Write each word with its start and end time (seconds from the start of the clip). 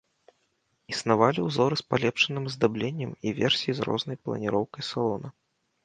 Існавалі 0.93 1.39
ўзоры 1.49 1.75
з 1.83 1.87
палепшаным 1.95 2.43
аздабленнем 2.55 3.11
і 3.27 3.37
версіі 3.43 3.73
з 3.81 3.91
рознай 3.93 4.17
планіроўкай 4.27 4.83
салона. 4.93 5.27